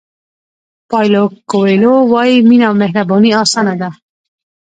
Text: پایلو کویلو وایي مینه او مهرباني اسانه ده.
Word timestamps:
پایلو 0.89 1.23
کویلو 1.51 1.93
وایي 2.11 2.37
مینه 2.49 2.65
او 2.69 2.75
مهرباني 2.81 3.29
اسانه 3.43 3.75
ده. 3.81 3.89